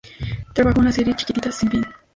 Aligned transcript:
Trabajó 0.55 0.79
en 0.79 0.85
la 0.85 0.91
serie 0.91 1.15
"Chiquititas 1.15 1.53
sin 1.53 1.69
fin. 1.69 1.85